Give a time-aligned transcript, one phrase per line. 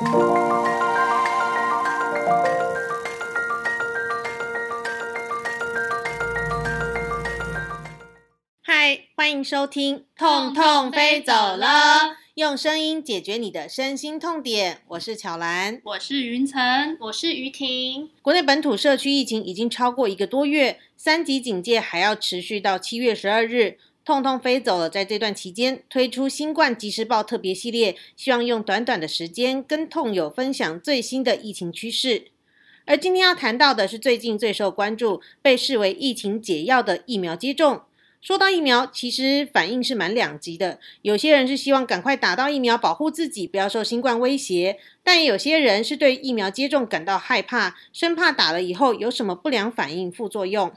[0.00, 0.06] 嗨，
[9.14, 11.66] 欢迎收听《痛痛飞走了了》，
[12.32, 14.80] 用声音解决你的身心痛点。
[14.88, 15.82] 我是巧兰。
[15.84, 18.08] 我是云层，我是于婷。
[18.22, 23.76] 国内本土社区疫情已经超过一个多月，三级警戒还要持续到七月十二日。
[24.10, 32.24] 痛痛飞走了，在这段期间推出新冠即时报特别系列，希望用短短的时间跟痛友分享最新的疫情趋势。
[32.86, 37.82] 而今天要谈到的是最近最受关注、被视为疫情解药的疫苗接种。
[38.20, 40.80] 说到疫苗，其实反应是蛮两极的。
[41.02, 50.72] 有些人是希望赶快打到疫苗，保护自己不要受新冠威胁；但也有些人是对疫苗接种感到害怕，生怕打了以后有什么不良反应、副作用。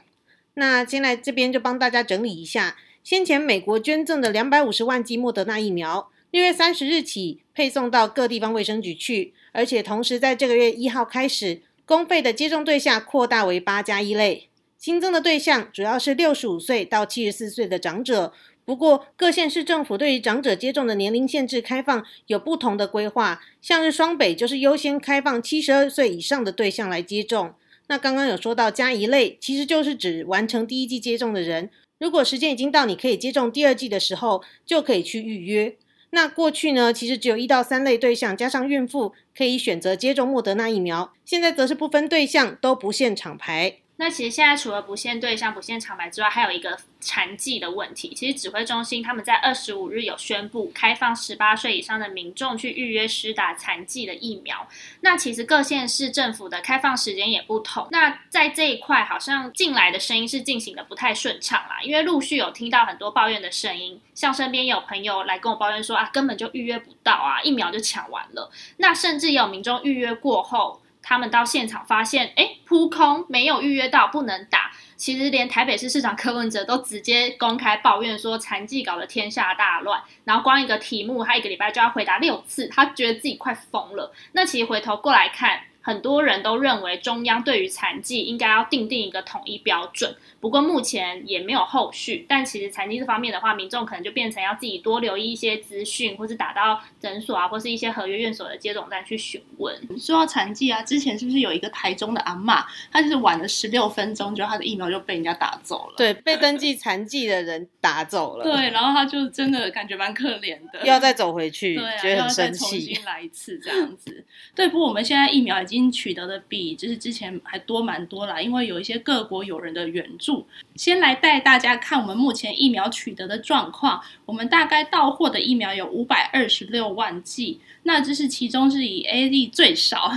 [0.54, 14.48] 那先来这边就帮大家整理一下，先前美国捐赠的两百五十万剂莫德纳疫苗，六月三十日起配送到各地方卫生局去，而且同时在这个月一号开始，公费的接种对象扩大为八加一类。
[14.78, 18.32] 新增的对象主要是六十五岁到七十四岁的长者，
[18.64, 27.52] 不过各县市政府对于长者接种的年龄限制开放有不同的规划，像是双北就是优先开放七十二岁以上的对象来接种。
[27.88, 35.76] 那刚刚有说到加一类，其实就是指完成第一剂接种的人，如果时间已经到你可以接种第二剂的时候，就可以去预约。
[36.10, 43.78] 那过去呢，其实只有一到三类对象加上孕妇可以选择接种莫德纳疫苗，现在则是不分对象，都不限厂牌。
[43.96, 48.12] 那其实现在除了不限对象、不限厂牌之外，还有一个残疾的问题。
[48.12, 54.66] 其实指挥中心他们在二十五日有宣布开放十八岁以上的民众去预约施打残疾的疫苗。
[55.02, 57.86] 那其实各县市政府的开放时间也不同。
[57.92, 68.50] 那在这一块，好像进来的声音是进行的不太顺畅啦，因为陆续有听到很多抱怨的声音，像身边有朋友来跟我抱怨说啊，根本就预约不到啊，疫苗就抢完了。
[68.78, 70.80] 那甚至有民众预约过后。
[71.04, 74.72] 他们到现场发现，哎，扑空，没有预约到，不能打。
[74.96, 80.00] 其实连台北市市长柯文哲都直接公开抱怨说，残疾搞得天下大乱。
[80.24, 84.12] 然后光一个题目，他一个礼拜就要回答六次，他觉得自己快疯了。
[84.32, 90.16] 那其实回头过来看，很多人都认为中央对于残疾应该要定定一个统一标准。
[90.40, 92.24] 不过目前也没有后续。
[92.26, 99.74] 但其实残疾这方面的话，民众可能就变成要自己多留意一些资讯，或是打到诊所啊，或是一些合约院所的接种站去询问。
[99.98, 105.94] 说到残疾啊，之前是不是有一个台中的阿嬷，她就是晚了十六分钟，就她的疫苗就被人家打走了。
[105.96, 112.64] 对，被登记残疾的人打走了，对，然后她就真的感觉蛮可怜的，又要再走回去，对啊，觉得很要再生气。
[112.64, 114.24] 重新来一次这样子。
[114.54, 120.46] 对，不过我们现在疫苗已经取得的比就是之前还多蛮多啦，因为有一些各国友人的援助。
[120.76, 130.12] 先来带大家看我们目前疫苗取得的状况，我们大概到货的疫苗有五百二十六万剂，那这是其中是以 A D 最少。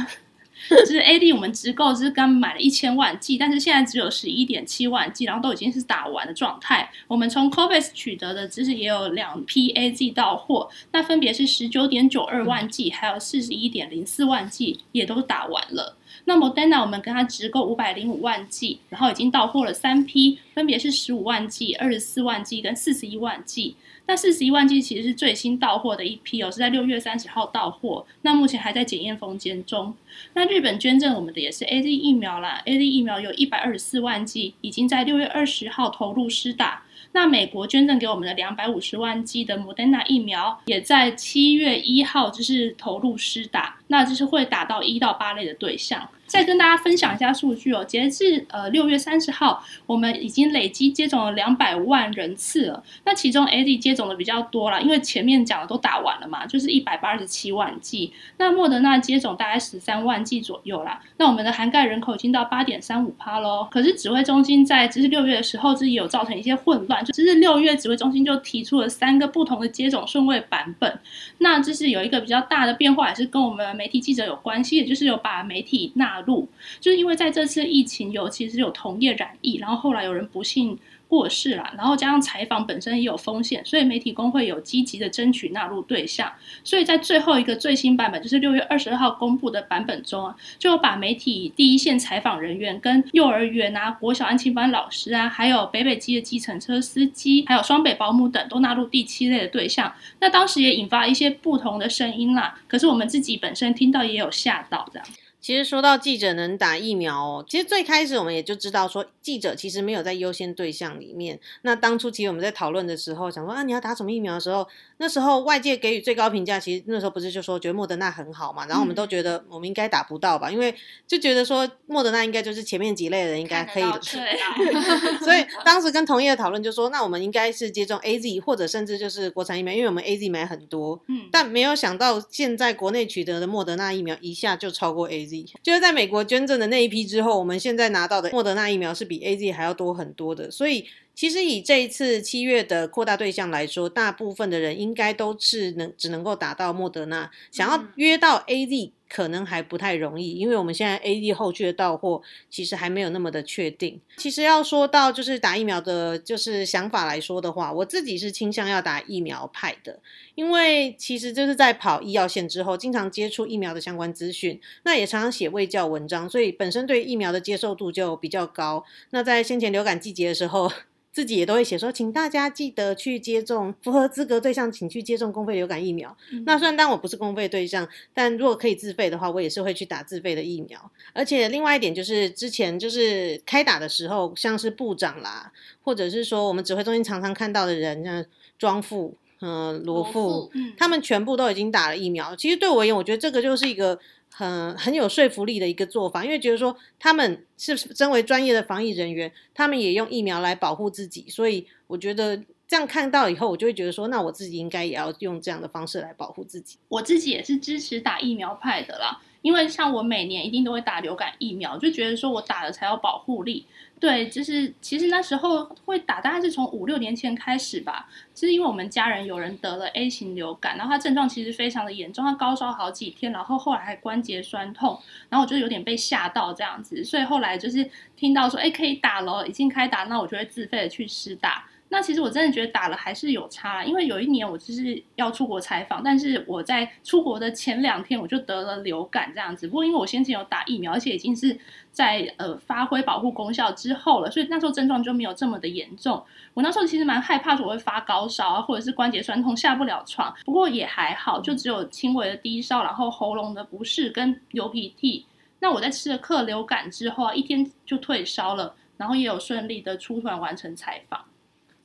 [0.70, 6.90] 就是 A D 我们直购就是刚买了一千万剂，但是现在只有十一点七万剂，然后都已经是打完的状态。
[7.08, 15.96] 我们从 COVAX 取得的，只是也有两批 A Z 到货，那分别是十九点九二万剂，还有四十一点零四万剂，也都打完了。
[16.30, 23.78] 那 Moderna 我们跟它直购五百零五万剂，然后已经到货了三批，分别是十五万剂、二十四万剂跟四十一万剂。
[24.08, 29.94] 那四十一万剂其实是最新到货的一批哦，是在六月三十号到货，那目前还在检验封间中。
[30.34, 36.84] 那日本捐赠我们的也是 A Z 疫苗啦，A Z 疫苗有一百二十四万剂，已经在六月二十号投入施打。
[37.12, 46.08] 那美国捐赠给我们的两百五十万剂的莫德纳疫苗，也在七月一号就是投入施打，那就是会打到一到八类的对象。
[46.28, 52.84] 再跟大家分享一下数据哦，截至呃六月三十号，我们已经累积接种了两百万人次了。
[53.06, 58.12] 那其中 A D 接种的比较多啦，因为前面讲的都打完了嘛，就是一百八十七万剂。
[58.38, 61.00] 那莫德纳接种大概十三万剂左右啦。
[61.18, 63.68] 那我们的涵盖人口已经到八点三五趴喽。
[63.72, 71.00] 可是指挥中心在就是六月的时候，自己有造成一些混乱，就是六月指挥中心就提出了三个不同的接种顺位版本。
[71.38, 76.48] 那这是有一个比较大的变化，也是跟我们媒体记者有关系，也就是有把媒体纳入，
[76.80, 80.78] 就是因为在这次疫情尤其是有同业染疫，然后后来有人不幸
[81.08, 86.30] 过世啦，然后加上采访本身也有风险，所以媒体工会有积极的争取纳入对象。
[86.66, 99.94] 所以在最后一个最新版本，就是六月二十二号公布的版本中啊，就把媒体第一线采访人员、跟幼儿园啊、国小安亲班老师啊，还有北北基的计程车司机，还有双北保姆等，都纳入第七类的对象。
[100.20, 105.08] 那当时也引发一些不同的声音啦，可是我们自己本身听到也有吓到这样。
[105.48, 111.40] 其实说到记者能打疫苗哦，其实最开始我们也就知道说记者其实没有在优先对象里面。
[111.62, 114.68] 那当初其实我们在讨论的时候，想说啊你要打什么疫苗的时候，
[114.98, 120.76] 那时候外界给予最高评价，其实那时候不是就说觉得莫德纳很好嘛，然后我们都觉得我们应该打不到吧，因为
[121.08, 123.84] 就觉得说莫德纳应该就是前面几类人应该可以，
[125.24, 135.37] 所以当时跟同业的讨论就说，那我们应该是接种 A Z 或者甚至就是国产疫苗，因为我们 A Z 买很多，嗯，但没有想到现在国内取得的莫德纳疫苗一下就超过 A。
[135.64, 140.86] 就是在美国捐赠的那一批之后，我们现在拿到的莫德纳疫苗是比 A Z 还要多很多的，所以
[141.18, 148.92] 其实以这一次七月的扩大对象来说，大部分的人应该都是能只能够打到莫德纳，想要约到 A Z。
[149.10, 154.02] 可能还不太容易，因为我们现在 A D 后续的到货其实还没有那么的确定。
[154.18, 160.02] 其实要说到就是打疫苗的，就是想法来说的话，我自己是倾向要打疫苗派的，
[160.36, 168.84] 因为其实就是在跑医药线之后，经常接触疫苗的相关资讯，那也常常写卫教文章，所以本身对疫苗的接受度就比较高。
[169.12, 170.70] 那在先前流感季节的时候。
[171.18, 176.16] 自己也都会写说，请大家记得去接种符合资格对象，请去接种公费流感疫苗。
[176.46, 180.92] 那虽然当我不是公费对象，但如果可以自费的话，我也是会去打自费的疫苗。
[181.14, 188.24] 而且另外一点就是，之前就是开打的时候，像是部长啦，或者是说我们指挥中心常常看到的人，像
[188.60, 192.36] 庄副、嗯罗副，他们全部都已经打了疫苗。
[192.36, 193.98] 其实对我而言，我觉得这个就是一个。
[194.32, 206.78] 很很有说服力的一个做法，因为觉得说他们是身为专业的防疫人员，他们也用疫苗来保护自己，所以我觉得这样看到以后，我就会觉得说，那我自己应该也要用这样的方式来保护自己。
[206.90, 213.66] 我自己也是支持打疫苗派的啦，因为像我每年一定都会打流感疫苗，就觉得说我打了才有保护力。
[214.00, 218.08] 对，就是其实那时候会打，大概是从五六年前开始吧。
[218.36, 231.66] 是因为我们家人有人得了 A 型流感，然后他症状其实非常的严重，他高烧好几天，然后后来还关节酸痛，然后我就有点被吓到这样子，所以后来就是听到说，哎，可以打了，已经开打，那我就会自费的去试打。
[231.90, 239.68] 那其实我真的觉得打了还是有差，因为有一年我就是要出国采访，但是我在出国的前两天我就得了流感这样子。
[239.68, 241.58] 不过因为我先前有打疫苗，而且已经是
[241.90, 246.22] 在呃发挥保护功效之后了，所以那时候症状就没有这么的严重。
[246.54, 250.36] 我那时候其实蛮害怕说我会发高烧啊，或者是关节酸痛下不了床。
[250.44, 255.26] 不过也还好，就只有轻微的低烧，然后喉咙的不适跟流鼻涕。
[255.60, 261.24] 那我在吃了克流感之后啊，一天就退烧了，然后也有顺利的出团完成采访。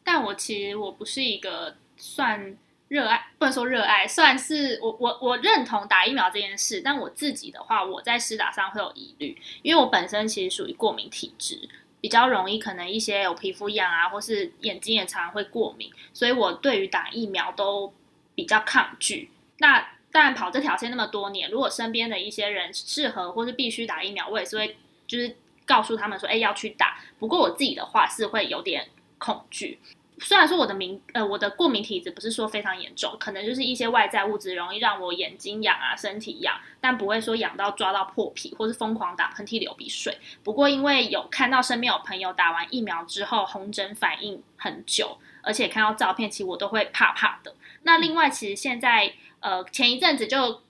[0.05, 2.57] 但我其实我不是一个算
[2.89, 6.83] 热爱，不能说热爱，算是我我我认同打疫苗这件事。
[6.85, 11.69] 但我自己的话，我在施打上会有疑虑，因为我本身其实属于过敏体质，
[12.01, 17.95] 比较容易可能一些有皮肤痒啊，或是眼睛也常常会过敏，所以我对于打疫苗都
[18.35, 19.31] 比较抗拒。
[19.59, 24.77] 那当然跑这条线那么多年，如果身边的一些人适合或是必须打疫苗，我也是会
[25.07, 25.35] 就是
[25.65, 27.01] 告诉他们说，哎，要去打。
[27.19, 28.89] 不过我自己的话是会有点。
[29.25, 29.79] 恐惧，
[30.19, 40.19] 虽然说我的敏呃我的过敏体质不是说非常严重，可能就是一些外在物质容易让我眼睛痒啊，身体痒，但不会说痒到抓到破皮或是疯狂打喷嚏流鼻水。
[40.43, 47.55] 不过因为有看到身边有朋友打完疫苗之后红疹反应很久，而且看到照片，其实我都会怕怕的。
[47.85, 50.61] 那另外其实现在呃前一阵子就。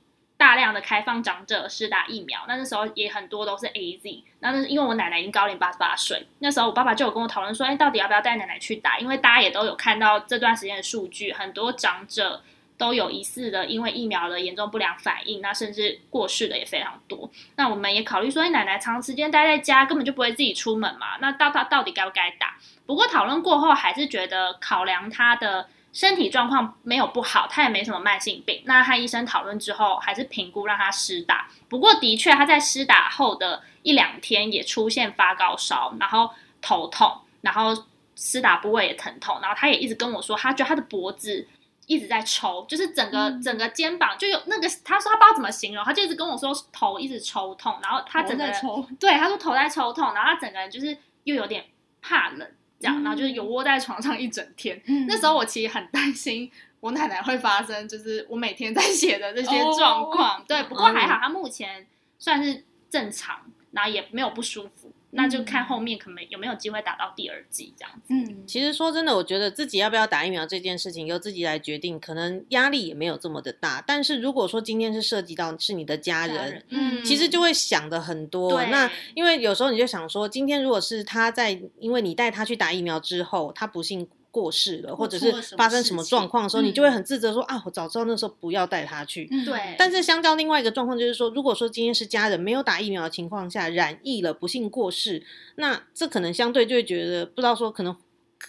[0.43, 4.25] 大量的开放长者施打疫苗，那那时候也很多都是 A Z。
[4.41, 8.99] 那那是因为我奶奶已经高龄八十八岁，那时候我爸爸就有跟我讨论说，哎，到底要不要带奶奶去打？
[8.99, 12.43] 因为大家也都有看到这段时间的数据，很多长者
[12.77, 17.31] 都有疑似的因为疫苗的严重不良反应，那甚至过世的也非常多。
[17.55, 21.19] 那我们也考虑说，哎，奶奶长时间待在家，根本就不会自己出门嘛。
[21.21, 22.57] 那到他到底该不该打？
[22.85, 25.69] 不过讨论过后，还是觉得考量他的。
[25.93, 28.63] 身体状况没有不好，他也没什么慢性病。
[28.65, 31.49] 那和医生讨论之后，还是评估让他施打。
[31.69, 36.31] 不过，的确他在施打后的一两天也出现发高烧，然后
[36.63, 37.85] 头痛，然后
[38.17, 39.39] 施打部位也疼痛。
[39.43, 41.47] 然后他也一直跟我说，他觉得他的脖子
[41.87, 44.69] 一直在抽，就是整个整个肩膀就有那个。
[44.83, 51.67] 他说他不知道怎么形容，他就一直跟我说头一直抽痛，然后他整个抽，对，他说头在抽痛，然后他整个人就是又有点
[52.01, 52.51] 怕冷。
[52.83, 54.83] 这样，然后就是有窝在床上一整天。
[55.07, 60.45] 那时候我其实很担心我奶奶会发生，就是我每天在写的这些状况。
[60.49, 61.87] 对，不过还好，她目前
[62.19, 64.91] 算是正常，然后也没有不舒服。
[65.15, 68.15] 那就看后面可能有没有机会打到第二季这样子。
[68.15, 73.85] 嗯，其实说真的，我觉得自己要不要打疫苗这件事情由自己来决定，可能压力也没有这么的大。
[73.87, 78.63] 但是如果说今天是涉及到是你的家人，嗯，其实就会想的很多。
[78.65, 89.29] 那因为有时候你就想说，今天如果是他在因为你带他去打疫苗之后，他不幸过世了，或者是发生什么状况的时候，嗯你就会很自责说啊，我早知道那时候不要带他去。
[89.31, 95.23] 嗯对但是相较另外一个状况，就是说，如果说今天是家人没有打疫苗的情况下染疫了，不幸过世，
[95.55, 97.95] 那这可能相对就会觉得不知道说可能。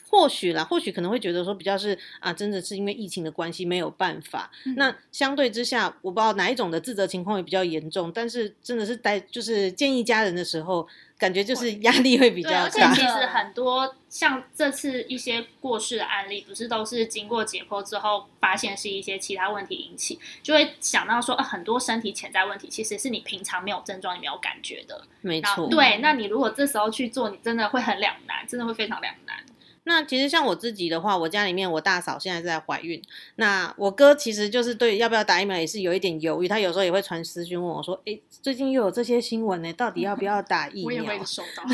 [0.09, 4.51] 或许啦，或许可能会觉得说比较是啊，真的是因为疫情的关系没有办法。
[4.65, 13.01] 嗯那相对之下，我不知道哪一种的自责情况也比较严重，但是真的是带就是建议家人的时候，感觉就是压力会比，较大而且其。
[13.01, 25.03] 实 很多像这次一些过世的案例，不是都是经过解剖之后发现是一些其他问题引起，就会想到说，呃，很多身体潜在问题其实是你平常没有症状、你没有感觉的。
[25.21, 29.37] 没错，对，那你如果这时候去做，你真的会很两难，真的会非常两难。
[29.85, 33.01] 那其实像我自己的话，我家里面我大嫂现在在怀孕，
[33.35, 41.63] 那我哥其实就是对要不要打疫苗也是有一点犹豫，他有时候也会传私讯问我说：“哎，最近又有这些新闻呢，到底要不要打疫苗？”收到，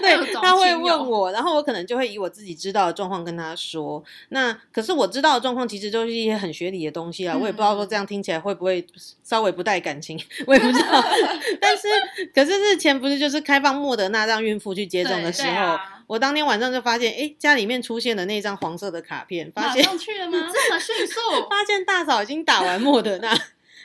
[0.00, 4.02] 对，他会问我，然后我可能就会以我自己知道的状况跟他说。
[4.30, 8.86] 那可是我知道的状况其实就是一些很学理的东西啊，我也不知道说这样听起来会不会
[9.22, 11.02] 稍微不带感情，我也不知道。
[11.60, 11.86] 但是
[12.34, 20.38] 可是日前不是就是开放莫德纳让孕妇去接种的时候，啊我当天晚上就发现，哎，家里面出现了那张黄色的卡片，发马现上去了吗？
[20.52, 21.20] 这么迅速，
[21.50, 23.36] 发现大嫂已经打完莫德纳。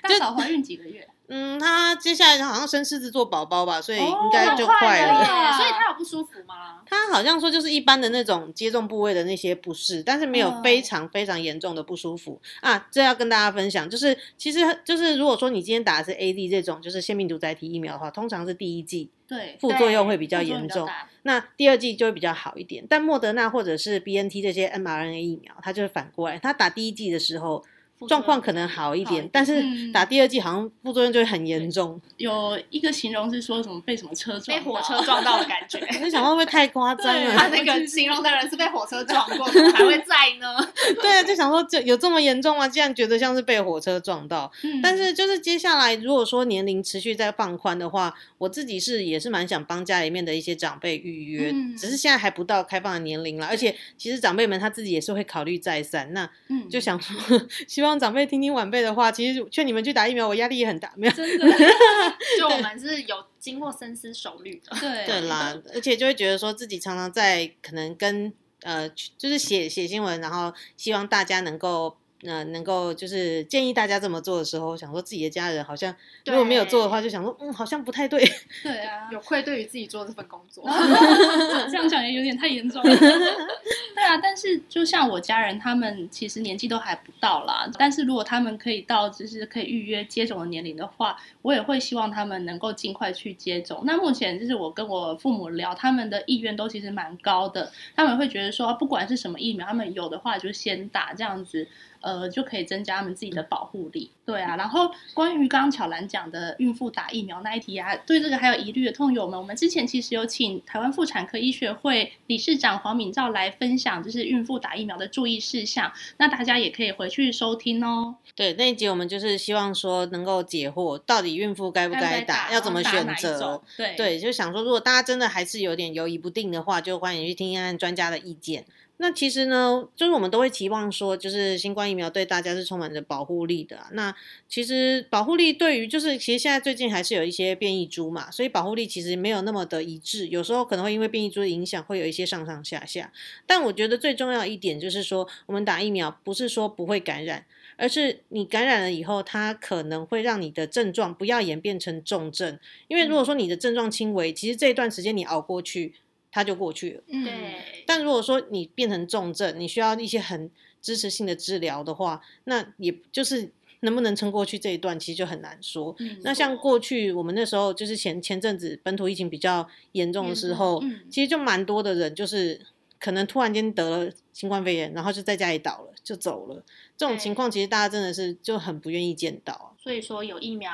[0.04, 1.08] 大嫂怀孕几个月？
[1.34, 5.54] 嗯，他接下来好像生狮子座宝宝吧，所以哦应该就快了了。
[5.54, 6.82] 所以他有不舒服吗？
[6.86, 12.86] 他好像说就是一般的那种接种部位的那些不适，但是没有嗯非常非常严重的不舒服、啊。
[12.92, 20.86] 这要跟大家分享，就是其实就是如果说你今天打的是 A D 这种就是腺病毒载体疫苗的话，通常是第一剂对，副作用会比比较严重，
[21.24, 22.86] 那第二剂就会比较好一点。
[22.90, 27.64] 但莫德纳或者是 B N T 这些 m R N A 疫苗，它就是反过来，它打第一剂的时候。
[28.08, 32.00] 状况可能好一点，但是嗯打第二剂好像副作用就会很严重。
[32.18, 35.80] 有一个形容是说什么被什么车撞到，被火车撞到的感觉。
[36.00, 37.36] 我就想会不会太夸张对了？
[37.36, 40.56] 他那个形容的人是被火车撞过，怎么还会在呢？
[41.02, 42.68] 对啊，就想说这有这么严重吗？
[42.68, 44.52] 竟然觉得像是被火车撞到。
[44.64, 53.46] 嗯但是就是接下来，如果说年龄持续在放宽的话，我自己是也是蛮想帮家里面的一些长辈预约，嗯只是现在还不到开放的年龄了。
[53.48, 57.16] 而且其实长辈们他自己也是会考虑再三，那嗯就想说，
[57.68, 59.12] 希望长辈听听晚辈的话。
[59.12, 61.14] 其实劝你们去打疫苗，我压力也很大，没有。
[61.14, 61.46] 真的
[62.38, 64.76] 就我们是有经过深思熟虑的。
[64.80, 68.32] 对 对啦，而且就会觉得说自己常常在可能跟
[68.64, 78.24] 呃，就是写写新闻，然后希望大家能够呃能够就是建议大家这么做的时候，想说自己的家人好像如果没有做的话，就想说嗯好像不太对。
[78.64, 80.64] 对啊， 有愧对于自己做这份工作。
[81.70, 82.98] 这样讲也有点太严重了。
[82.98, 87.70] 对啊，但是就像我家人，他们其实年纪都还不到啦。
[87.78, 93.82] 但是如果他们可以到就是可以预约接种的年龄的话，我也会希望他们能够尽快去接种。
[93.86, 101.68] 那目前就是我跟我父母聊，他们的意愿都其实蛮高的，他们会觉得说，不管是什么疫苗，他们有的话就先打，这样子。
[102.02, 104.12] 呃，就可以增加他们自己的保护力。
[104.26, 118.16] 对啊，然后关于刚刚巧兰讲的孕妇打疫苗那一题啊，对这个还有疑虑的痛友们，我们之前其实有请台湾妇产科医学会理事长黄敏照来分享，就是孕妇打疫苗的注意事项，那大家也可以回去收听哦。
[118.36, 123.62] 对那一集我们就是希望说能够解惑，到底孕妇该不该打，要怎么选择。？
[123.76, 128.64] 对对，就想说，如果大家真的还是有点犹疑不定的话，就欢迎去听听看专家的意见。
[129.02, 134.16] 那其实呢，就是我们都会期望说，就是新冠疫苗对大家是充满着保护力的啊、那
[134.48, 143.12] 其实保护力对于就是，其实现在最近还是有一些变异株嘛，所以保护力其实没有那么的一致，有时候可能会因为变异株的影响，会有一些上上下下。
[143.48, 147.44] 但我觉得最重要一点就是说，我们打疫苗不是说不会感染，
[147.78, 152.60] 而是你感染了以后，它可能会让你的症状不要演变成重症。
[152.88, 155.96] 因为如果说你的症状轻微，其实这一段时间你熬过去，
[156.32, 157.04] 它就过去了。
[157.08, 160.50] 嗯，对，但如果说你变成重症，你需要一些很
[160.82, 165.96] 支持性的治疗的话，那也就是能不能撑过去这一段，其实就很难说。
[166.00, 172.62] 嗯那像过去我们那时候就是前前阵子本土疫情比较严重的时候，嗯其实就蛮多的人就是
[173.00, 176.64] 可能突然间得了新冠肺炎，然后就在家里倒了，就走了。
[176.96, 179.74] 这种情况其实大家真的是就很不愿意见到啊。
[179.82, 180.72] 所以说有疫苗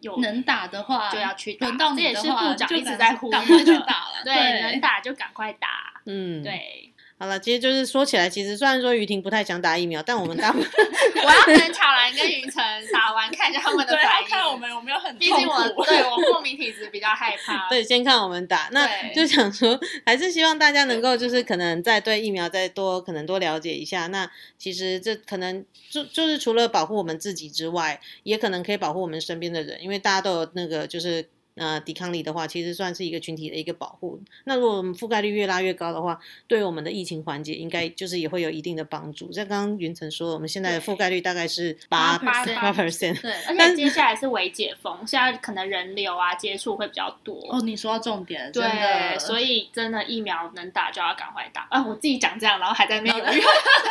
[0.00, 4.24] 有能打的话就要去打轮到这也是你的话，部长一直在呼吁赶快去的打了。
[4.24, 5.68] 对能打就赶快打。
[6.06, 6.42] 嗯，。
[6.42, 6.89] 对，
[7.20, 10.70] 好了，其实就是说起来，其实虽然说于婷不太想打疫苗，但我们大部分
[11.22, 12.54] 我要等巧兰跟云晨
[12.90, 14.30] 打完，看一下他们的对，反应。
[14.30, 15.84] 要看我们有没有很痛毕竟我。
[15.84, 17.68] 对我过敏体质比较害怕。
[17.70, 24.06] 对，先看我们打，那就想说，还是希望大家能够就是可能再对疫苗再多可能多了解一下。
[24.06, 31.28] 那其实这可能就就是除了保护我们自己之外，也可能可以保护我们身边的人，因为大家都有那个就是。
[31.60, 34.18] 呃抵抗力的话，其实算是一个群体的一个保护。
[34.44, 39.30] 那如果我们覆盖率越拉越高的话，对我们的疫情缓解应该就是也会有一定的帮助。
[39.30, 47.38] 像刚刚云晨说，我们现在的覆盖率大概是八八八 percent，对，而且接下来是微解封，现在可能人流啊接触会比较多。
[47.50, 51.66] 哦，你说到重点，对，所以真的疫苗能打就要赶快打。
[51.70, 53.42] 啊，我自己讲这样，然后还在那边犹豫。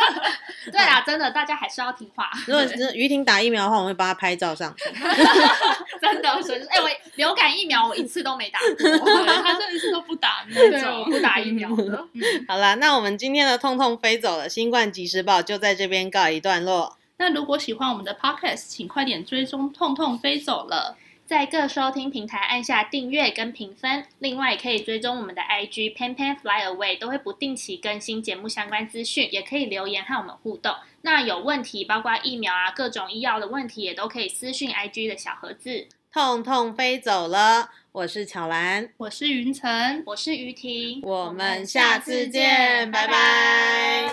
[0.71, 2.29] 对啊，真的大家还是要听话。
[2.47, 4.91] 如果是于婷打疫苗的话，我会帮她拍照上传。
[6.01, 12.07] 真的，所以哎、我流感疫苗我一次都没打过， 对他这一次都不打那对，我种，不打疫苗的。
[12.47, 16.97] 好啦，那我们今天的痛痛飞走了，新冠即时报就在这边告一段落。
[17.17, 20.97] 那如果喜欢我们的 podcast，请快点追踪，痛痛飞走了。
[21.25, 30.73] 在各收听平台按下订阅跟评分，另外也可以追踪我们的 IG Pan Pan Fly Away，都会不定期更新节目相关资讯，也可以留言和我们互动。
[31.03, 35.87] 那有问题，包括疫苗啊、各种医药的问题，也都可以私讯 IG 的小盒子。
[36.11, 43.05] 痛痛飞走了，我是巧兰，我是云晨，我是于婷，我们下次见，拜。
[43.05, 44.09] 拜